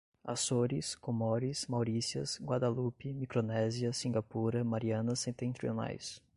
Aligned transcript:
Açores, 0.25 0.95
Comores, 0.95 1.67
Maurícias, 1.67 2.39
Guadalupe, 2.41 3.13
Micronésia, 3.13 3.93
Singapura, 3.93 4.63
Marianas 4.63 5.19
Setentrionais 5.19 6.19